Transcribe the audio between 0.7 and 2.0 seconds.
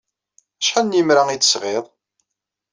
n yemra ay d-tesɣiḍ?